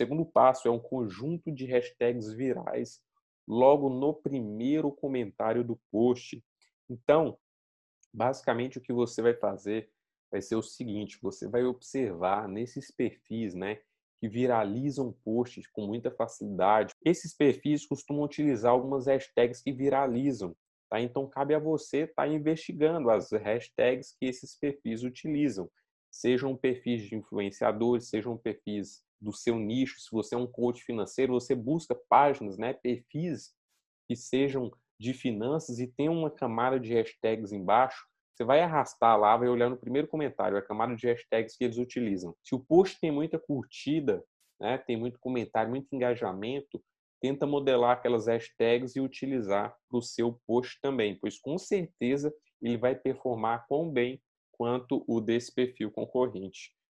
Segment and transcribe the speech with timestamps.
[0.00, 3.02] segundo passo é um conjunto de hashtags virais
[3.46, 6.42] logo no primeiro comentário do post.
[6.88, 7.36] Então,
[8.10, 9.90] basicamente o que você vai fazer
[10.30, 13.80] vai ser o seguinte, você vai observar nesses perfis, né,
[14.18, 16.94] que viralizam posts com muita facilidade.
[17.04, 20.56] Esses perfis costumam utilizar algumas hashtags que viralizam,
[20.88, 20.98] tá?
[20.98, 25.70] Então cabe a você estar tá investigando as hashtags que esses perfis utilizam.
[26.10, 31.32] Sejam perfis de influenciadores, sejam perfis do seu nicho, se você é um coach financeiro,
[31.34, 33.52] você busca páginas, né, perfis
[34.08, 39.36] que sejam de finanças e tem uma camada de hashtags embaixo, você vai arrastar lá,
[39.36, 42.34] vai olhar no primeiro comentário, a camada de hashtags que eles utilizam.
[42.42, 44.24] Se o post tem muita curtida,
[44.60, 46.82] né, tem muito comentário, muito engajamento,
[47.20, 52.32] tenta modelar aquelas hashtags e utilizar para o seu post também, pois com certeza
[52.62, 54.20] ele vai performar tão bem
[54.52, 56.74] quanto o desse perfil concorrente.